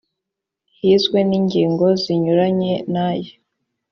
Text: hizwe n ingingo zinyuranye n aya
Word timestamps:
hizwe 0.77 1.19
n 1.29 1.31
ingingo 1.39 1.85
zinyuranye 2.01 2.73
n 2.91 2.95
aya 3.07 3.33